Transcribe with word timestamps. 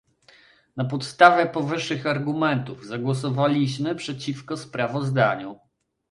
Na 0.75 0.85
podstawie 0.85 1.45
powyższych 1.45 2.05
argumentów, 2.05 2.85
zagłosowaliśmy 2.85 3.95
przeciwko 3.95 4.57
sprawozdaniu 4.57 5.59